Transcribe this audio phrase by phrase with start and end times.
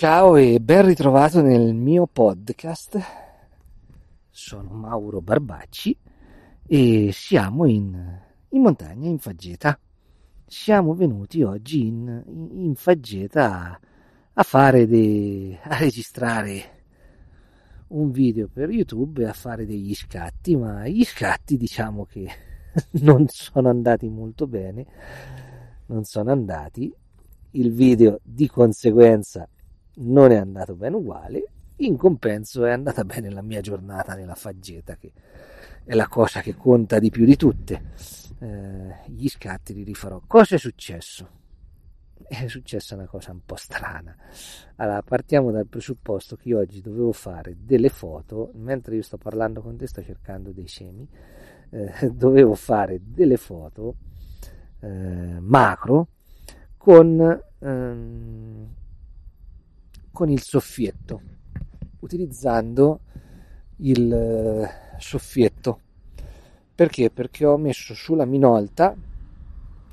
[0.00, 3.00] Ciao e ben ritrovato nel mio podcast.
[4.30, 5.98] Sono Mauro Barbacci
[6.64, 9.76] e siamo in, in montagna, in Faggeta.
[10.46, 12.22] Siamo venuti oggi in,
[12.52, 13.80] in Faggeta
[14.34, 16.84] a, fare de, a registrare
[17.88, 22.30] un video per YouTube e a fare degli scatti, ma gli scatti diciamo che
[23.02, 24.86] non sono andati molto bene,
[25.86, 26.94] non sono andati.
[27.50, 29.48] Il video di conseguenza
[29.98, 34.96] non è andato bene uguale, in compenso è andata bene la mia giornata nella faggeta,
[34.96, 35.12] che
[35.84, 37.82] è la cosa che conta di più di tutte.
[38.40, 40.20] Eh, gli scatti li rifarò.
[40.26, 41.36] Cosa è successo?
[42.28, 44.14] È successa una cosa un po' strana.
[44.76, 49.62] Allora, partiamo dal presupposto che io oggi dovevo fare delle foto, mentre io sto parlando
[49.62, 51.08] con te sto cercando dei semi,
[51.70, 53.94] eh, dovevo fare delle foto
[54.80, 56.08] eh, macro
[56.76, 58.68] con ehm,
[60.12, 61.20] con il soffietto,
[62.00, 63.00] utilizzando
[63.78, 65.80] il eh, soffietto.
[66.74, 67.10] Perché?
[67.10, 68.94] Perché ho messo sulla minolta,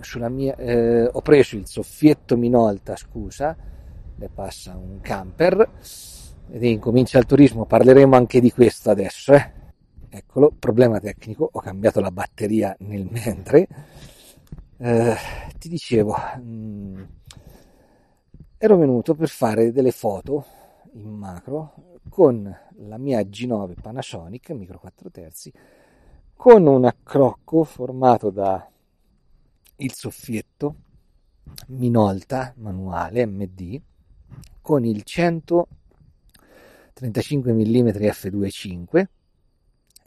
[0.00, 3.56] sulla mia, eh, ho preso il soffietto minolta, scusa,
[4.16, 5.70] ne passa un camper
[6.50, 9.54] ed incomincia il turismo, parleremo anche di questo adesso, eh.
[10.08, 13.68] Eccolo, problema tecnico, ho cambiato la batteria nel mentre.
[14.78, 15.16] Eh,
[15.58, 17.02] ti dicevo, mh, mm,
[18.58, 20.46] ero venuto per fare delle foto
[20.94, 22.50] in macro con
[22.86, 25.52] la mia G9 Panasonic micro 4 terzi
[26.34, 28.66] con un accrocco formato da
[29.76, 30.74] il soffietto
[31.66, 33.78] Minolta manuale MD
[34.62, 39.04] con il 135 mm f2.5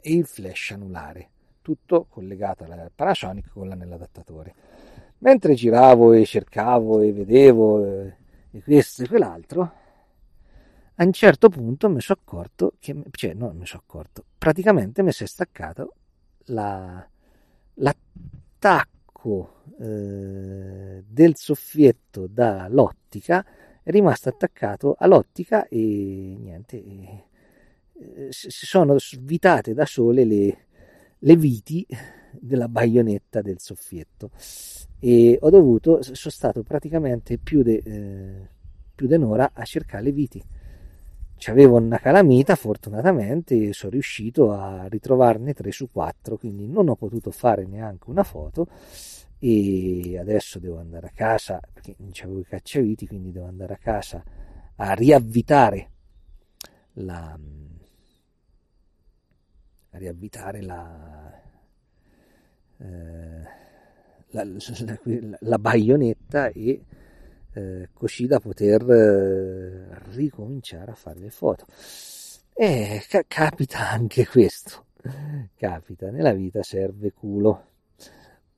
[0.00, 1.28] e il flash anulare
[1.62, 3.96] tutto collegato alla Panasonic con l'anello
[5.18, 8.18] mentre giravo e cercavo e vedevo
[8.50, 9.72] e questo e quell'altro,
[10.94, 15.12] a un certo punto mi sono accorto che, cioè non mi sono accorto, praticamente mi
[15.12, 15.94] si è staccato
[16.46, 17.08] la,
[17.74, 23.44] l'attacco eh, del soffietto dall'ottica,
[23.82, 27.24] è rimasto attaccato all'ottica e niente, e,
[27.94, 30.66] eh, si sono svitate da sole le,
[31.18, 31.86] le viti
[32.32, 34.30] della baionetta del soffietto
[35.00, 38.48] e ho dovuto, sono stato praticamente più di eh,
[38.96, 40.44] un'ora a cercare le viti.
[41.36, 47.30] C'avevo una calamita, fortunatamente sono riuscito a ritrovarne 3 su 4, quindi non ho potuto
[47.30, 48.66] fare neanche una foto
[49.38, 53.78] e adesso devo andare a casa perché non c'avevo i cacciaviti, quindi devo andare a
[53.78, 54.22] casa
[54.76, 55.90] a riavvitare
[56.94, 57.38] la
[59.92, 61.42] a riavvitare la
[62.78, 63.59] eh,
[64.30, 64.46] la,
[65.40, 66.84] la, baionetta e
[67.52, 71.66] eh, così da poter eh, ricominciare a fare le foto.
[72.52, 74.86] E ca- capita anche questo,
[75.56, 77.66] capita, nella vita serve culo.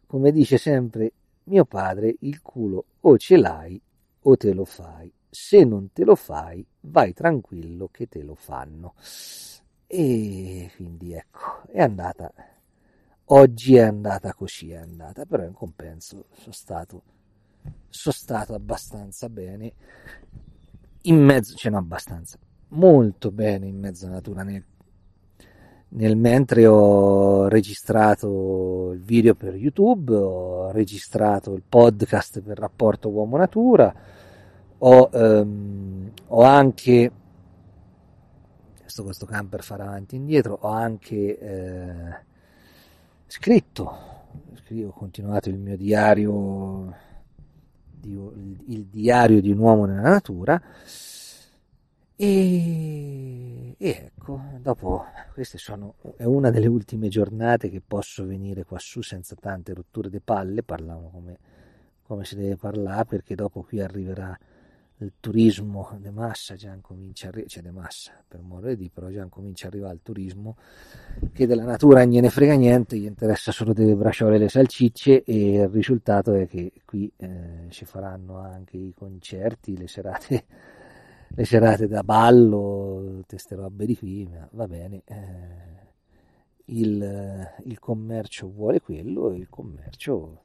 [0.06, 1.12] Come dice sempre
[1.44, 3.80] mio padre, il culo o ce l'hai
[4.22, 5.12] o te lo fai.
[5.28, 8.94] Se non te lo fai, vai tranquillo che te lo fanno.
[9.86, 12.32] E quindi ecco, è andata
[13.32, 17.02] oggi è andata così, è andata, però in compenso sono stato,
[17.88, 19.72] sono stato abbastanza bene
[21.02, 22.38] in mezzo, cioè non abbastanza,
[22.68, 24.42] molto bene in mezzo alla natura.
[24.42, 24.64] Nel,
[25.88, 33.94] nel mentre ho registrato il video per YouTube, ho registrato il podcast per rapporto uomo-natura,
[34.78, 37.12] ho, um, ho anche
[38.80, 42.30] questo, questo camper farà avanti e indietro, ho anche eh,
[43.32, 43.84] scritto,
[44.84, 46.94] ho continuato il mio diario,
[48.02, 50.60] il diario di un uomo nella natura.
[52.14, 59.00] E, e ecco, dopo queste sono, è una delle ultime giornate che posso venire quassù
[59.00, 61.38] senza tante rotture di palle, parliamo come,
[62.02, 64.38] come si deve parlare perché dopo qui arriverà
[64.98, 69.08] il turismo de massa già comincia a arrivare, cioè de massa per modo di però
[69.08, 70.56] già comincia a arrivare il turismo
[71.32, 75.24] che della natura non ne frega niente, gli interessa solo delle bracciole e le salcicce
[75.24, 80.44] e il risultato è che qui eh, ci faranno anche i concerti, le serate,
[81.34, 85.02] le serate da ballo, queste robe di qui, ma va bene.
[85.04, 85.80] Eh,
[86.66, 90.44] il, il commercio vuole quello e il commercio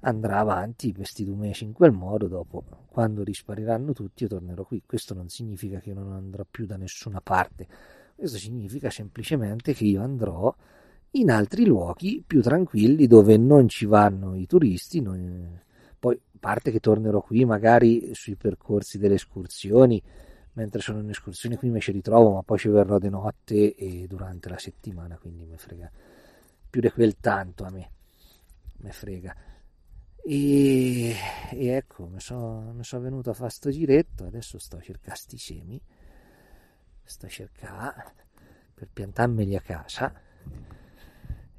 [0.00, 4.82] andrà avanti questi due mesi in quel modo, dopo quando rispariranno tutti io tornerò qui.
[4.86, 7.66] Questo non significa che io non andrò più da nessuna parte,
[8.14, 10.54] questo significa semplicemente che io andrò
[11.12, 15.60] in altri luoghi più tranquilli dove non ci vanno i turisti, non,
[15.98, 20.02] Poi, parte che tornerò qui magari sui percorsi delle escursioni,
[20.52, 24.06] mentre sono in escursione qui mi ci ritrovo, ma poi ci verrò di notte e
[24.08, 25.90] durante la settimana, quindi mi frega
[26.70, 27.90] più di quel tanto a me,
[28.78, 29.34] mi frega.
[30.30, 31.14] E,
[31.52, 35.38] e ecco, mi sono so venuto a fare sto giretto, adesso sto a cercare sti
[35.38, 35.80] semi,
[37.02, 38.12] sto a cercare
[38.74, 40.12] per piantarmeli a casa,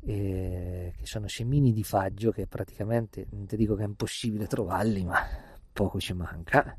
[0.01, 5.04] eh, che sono semini di faggio che praticamente, non ti dico che è impossibile trovarli,
[5.04, 5.19] ma
[5.74, 6.77] poco ci manca,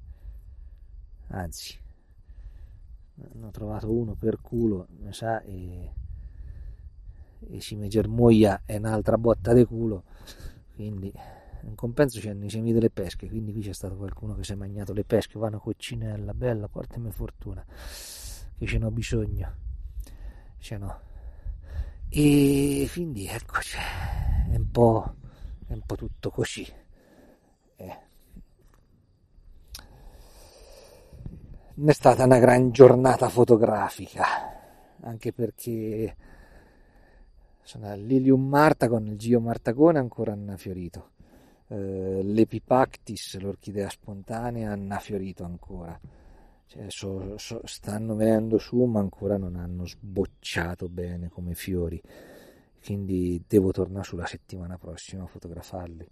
[1.27, 1.77] anzi,
[3.15, 5.93] ne ho trovato uno per culo, mi sa, e,
[7.49, 10.05] e si mi germoglia è un'altra botta di culo,
[10.77, 11.13] quindi
[11.63, 14.55] in compenso c'è i semi delle pesche, quindi qui c'è stato qualcuno che si è
[14.55, 19.55] mangiato le pesche, va una coccinella, bella, portami fortuna, che ce n'ho bisogno,
[20.59, 21.01] ce n'ho.
[22.09, 23.77] E quindi eccoci,
[24.51, 25.15] è un po',
[25.67, 26.67] è un po tutto così.
[27.77, 27.99] Eh.
[31.83, 34.25] È stata una gran giornata fotografica,
[35.03, 36.17] anche perché
[37.63, 41.11] sono Lilium Marta con il Gio Martagone ancora non ha fiorito
[41.71, 45.99] eh, l'Epipactis, l'orchidea spontanea, hanno fiorito ancora.
[46.67, 52.01] Cioè, so, so, stanno venendo su, ma ancora non hanno sbocciato bene come fiori.
[52.85, 56.09] Quindi devo tornare sulla settimana prossima a fotografarli.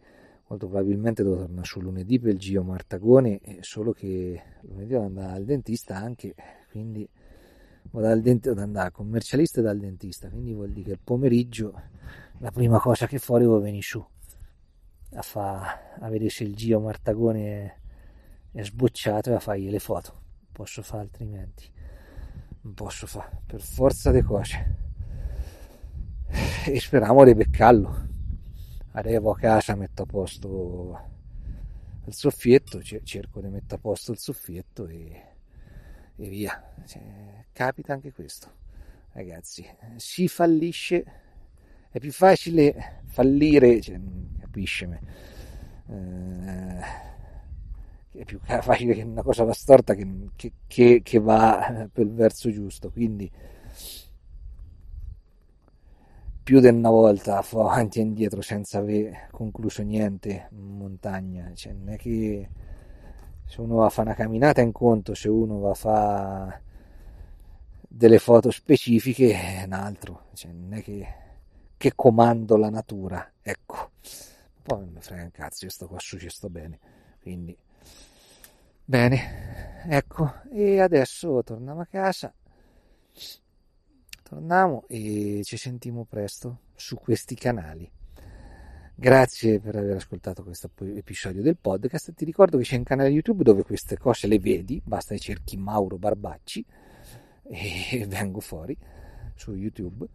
[0.48, 5.32] Molto probabilmente devo tornare su lunedì per il Gio Martagone, solo che lunedì devo andare
[5.32, 6.34] al dentista anche,
[6.70, 7.06] quindi
[7.90, 11.00] vado, dal dent- vado andare al commercialista e dal dentista, quindi vuol dire che il
[11.04, 11.80] pomeriggio
[12.38, 14.02] la prima cosa che fuori devo venire su
[15.14, 17.64] a, fa, a vedere se il Gio Martagone
[18.52, 20.20] è, è sbocciato e a fargli le foto.
[20.52, 21.70] Posso fare altrimenti.
[22.62, 24.76] Non posso fare, per forza di cose.
[26.66, 28.06] E speriamo di beccarlo.
[28.92, 31.00] Arrivo a casa, metto a posto
[32.04, 35.22] il soffietto, cerco di mettere a posto il soffietto e,
[36.16, 36.74] e via.
[36.84, 38.56] Cioè, capita anche questo.
[39.12, 39.64] Ragazzi,
[39.96, 41.04] si fallisce,
[41.90, 43.98] è più facile fallire, cioè,
[44.48, 44.98] capiscimi.
[45.90, 47.06] Eh,
[48.10, 52.12] è più facile che una cosa va storta che, che, che, che va per il
[52.12, 53.30] verso giusto, quindi
[56.42, 61.74] più di una volta fa avanti e indietro senza aver concluso niente in montagna, cioè,
[61.74, 62.48] non è che
[63.44, 66.62] se uno va a fare una camminata in conto, se uno va a fare
[67.86, 71.06] delle foto specifiche è un altro, cioè, non è che,
[71.76, 73.90] che comando la natura, ecco
[74.68, 76.78] poi non mi frega un cazzo, io sto qua su, ci sto bene,
[77.22, 77.56] quindi
[78.84, 82.32] bene, ecco, e adesso torniamo a casa,
[84.22, 87.90] torniamo e ci sentiamo presto su questi canali.
[88.94, 92.12] Grazie per aver ascoltato questo episodio del podcast.
[92.12, 95.56] Ti ricordo che c'è un canale YouTube dove queste cose le vedi, basta che cerchi
[95.56, 96.62] Mauro Barbacci
[97.44, 98.76] e vengo fuori
[99.34, 100.06] su YouTube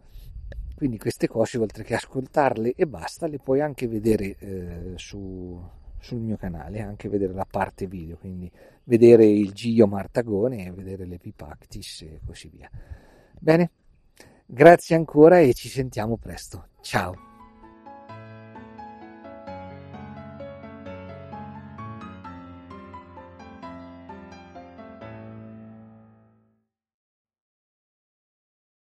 [0.74, 5.60] quindi queste cose, oltre che ascoltarle e basta, le puoi anche vedere eh, su,
[5.98, 8.50] sul mio canale, anche vedere la parte video, quindi
[8.84, 12.68] vedere il Gio Martagone, vedere le Pipactis e così via.
[13.38, 13.70] Bene,
[14.44, 16.68] grazie ancora e ci sentiamo presto.
[16.80, 17.33] Ciao!